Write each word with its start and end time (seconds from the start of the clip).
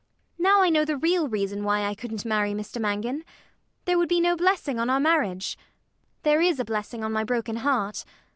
Now 0.39 0.63
I 0.63 0.69
know 0.71 0.83
the 0.83 0.97
real 0.97 1.27
reason 1.27 1.63
why 1.63 1.83
I 1.85 1.93
couldn't 1.93 2.25
marry 2.25 2.53
Mr 2.53 2.81
Mangan: 2.81 3.23
there 3.85 3.99
would 3.99 4.09
be 4.09 4.19
no 4.19 4.35
blessing 4.35 4.79
on 4.79 4.89
our 4.89 4.99
marriage. 4.99 5.59
There 6.23 6.41
is 6.41 6.59
a 6.59 6.65
blessing 6.65 7.03
on 7.03 7.11
my 7.13 7.23
broken 7.23 7.57
heart. 7.57 8.03